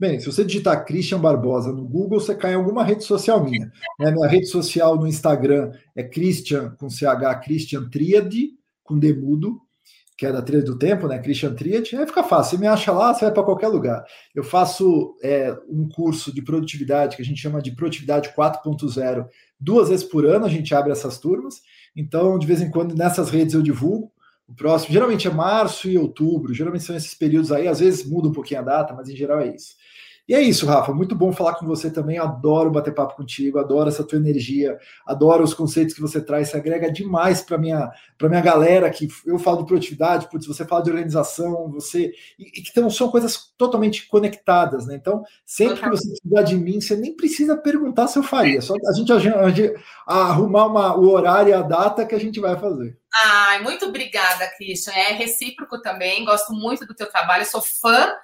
[0.00, 3.66] Bem, se você digitar Christian Barbosa no Google, você cai em alguma rede social minha.
[3.98, 4.12] Né?
[4.12, 8.50] Minha rede social no Instagram é Christian, com CH, Christian Triade,
[8.84, 9.60] com demudo,
[10.18, 11.20] que é da Trilha do Tempo, né?
[11.20, 12.58] Christian Triad, aí fica fácil.
[12.58, 14.04] Você me acha lá, você vai para qualquer lugar.
[14.34, 19.26] Eu faço é, um curso de produtividade que a gente chama de Produtividade 4.0
[19.60, 21.62] duas vezes por ano, a gente abre essas turmas.
[21.94, 24.10] Então, de vez em quando, nessas redes eu divulgo.
[24.48, 28.28] O próximo, geralmente é março e outubro, geralmente são esses períodos aí, às vezes muda
[28.28, 29.74] um pouquinho a data, mas em geral é isso.
[30.28, 30.92] E é isso, Rafa.
[30.92, 32.18] Muito bom falar com você também.
[32.18, 36.50] Adoro bater papo contigo, adoro essa tua energia, adoro os conceitos que você traz.
[36.50, 40.66] Você agrega demais para minha para minha galera que eu falo de produtividade, putz, você
[40.66, 44.96] fala de organização, você e, e que então, são coisas totalmente conectadas, né?
[44.96, 48.60] Então, sempre que você precisar de mim, você nem precisa perguntar se eu faria.
[48.60, 49.74] Só a gente, a gente
[50.06, 52.98] arrumar uma, o horário e a data que a gente vai fazer.
[53.24, 54.92] Ai, muito obrigada, Christian.
[54.92, 56.24] É recíproco também.
[56.24, 58.14] Gosto muito do teu trabalho, sou fã.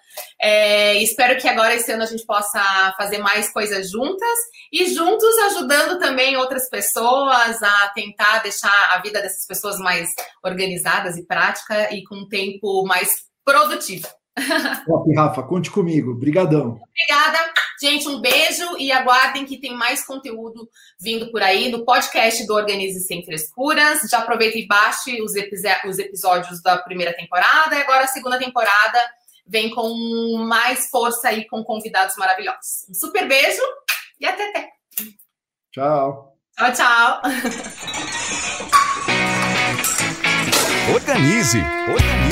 [0.41, 4.39] É, espero que agora esse ano a gente possa fazer mais coisas juntas
[4.73, 10.11] e juntos ajudando também outras pessoas a tentar deixar a vida dessas pessoas mais
[10.45, 13.11] organizadas e prática e com um tempo mais
[13.45, 14.07] produtivo.
[14.87, 16.13] Top, Rafa, conte comigo.
[16.13, 16.81] Obrigadão.
[16.81, 17.53] Obrigada.
[17.81, 20.69] Gente, um beijo e aguardem que tem mais conteúdo
[21.01, 24.01] vindo por aí no podcast do Organize Sem Frescuras.
[24.11, 28.99] Já aproveita e baixe os, os episódios da primeira temporada e agora a segunda temporada
[29.47, 32.89] vem com mais força aí com convidados maravilhosos.
[32.89, 33.63] Um super beijo
[34.21, 34.71] e até até.
[35.73, 36.37] Tchau.
[36.57, 37.21] Tchau, tchau.
[40.95, 42.24] Organize, organize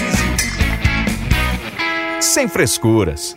[2.33, 3.37] sem frescuras.